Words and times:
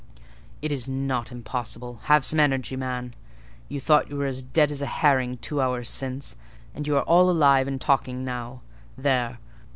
"It 0.63 0.71
is 0.71 0.89
not 0.89 1.31
impossible: 1.31 1.99
have 2.05 2.25
some 2.25 2.39
energy, 2.39 2.75
man. 2.75 3.13
You 3.69 3.79
thought 3.79 4.09
you 4.09 4.15
were 4.15 4.25
as 4.25 4.41
dead 4.41 4.71
as 4.71 4.81
a 4.81 4.87
herring 4.87 5.37
two 5.37 5.61
hours 5.61 5.89
since, 5.89 6.35
and 6.73 6.87
you 6.87 6.97
are 6.97 7.03
all 7.03 7.29
alive 7.29 7.67
and 7.67 7.79
talking 7.79 8.25
now. 8.25 8.61
There! 8.97 9.37